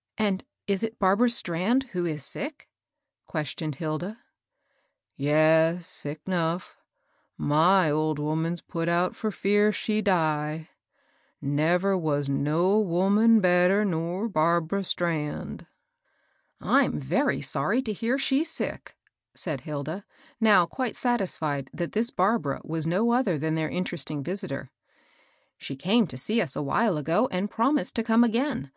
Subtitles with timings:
[0.26, 2.68] "And is it Barbara Strand who is sick?
[2.96, 4.18] '* ques tioned E[ilda."
[5.16, 6.76] Yes, sick 'nough.
[7.36, 10.68] My old woman's put out for fear she die.
[11.42, 15.66] Never was no woman better nor Barbara Strand
[16.60, 18.94] 1" I'm very sorry to hear she's sick,"
[19.34, 20.04] said Hilda,
[20.40, 24.70] now quite satisfied that this Barbara was no other than their interesting visitor,"
[25.58, 26.56] She came to see THB RAG MERCRANTS.
[26.56, 28.70] 845 BS a while ago, and promised to come again.